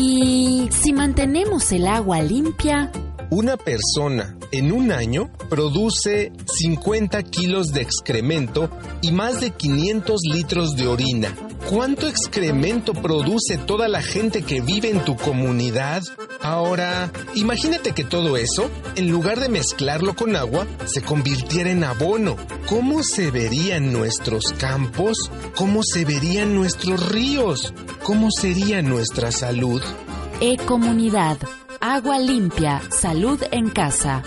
¿Y 0.00 0.68
si 0.70 0.92
mantenemos 0.92 1.72
el 1.72 1.88
agua 1.88 2.22
limpia? 2.22 2.92
Una 3.30 3.56
persona 3.56 4.36
en 4.52 4.70
un 4.70 4.92
año 4.92 5.28
produce 5.50 6.30
50 6.46 7.20
kilos 7.24 7.72
de 7.72 7.80
excremento 7.80 8.70
y 9.02 9.10
más 9.10 9.40
de 9.40 9.50
500 9.50 10.20
litros 10.22 10.76
de 10.76 10.86
orina. 10.86 11.34
¿Cuánto 11.68 12.08
excremento 12.08 12.94
produce 12.94 13.58
toda 13.58 13.88
la 13.88 14.00
gente 14.00 14.40
que 14.40 14.62
vive 14.62 14.88
en 14.88 15.04
tu 15.04 15.16
comunidad? 15.16 16.02
Ahora, 16.40 17.12
imagínate 17.34 17.92
que 17.92 18.04
todo 18.04 18.38
eso, 18.38 18.70
en 18.96 19.10
lugar 19.10 19.38
de 19.38 19.50
mezclarlo 19.50 20.16
con 20.16 20.34
agua, 20.34 20.66
se 20.86 21.02
convirtiera 21.02 21.70
en 21.70 21.84
abono. 21.84 22.36
¿Cómo 22.66 23.02
se 23.02 23.30
verían 23.30 23.92
nuestros 23.92 24.54
campos? 24.56 25.30
¿Cómo 25.54 25.82
se 25.82 26.06
verían 26.06 26.54
nuestros 26.54 27.06
ríos? 27.10 27.74
¿Cómo 28.02 28.30
sería 28.30 28.80
nuestra 28.80 29.30
salud? 29.30 29.82
E-Comunidad. 30.40 31.36
Agua 31.80 32.18
limpia. 32.18 32.80
Salud 32.90 33.42
en 33.50 33.68
casa. 33.68 34.22